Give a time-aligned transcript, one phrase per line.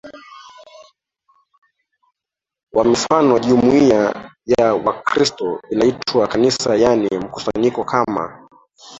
[2.73, 8.47] wa mifano Jumuia ya Wakristo inaitwa Kanisa yaani mkusanyiko kama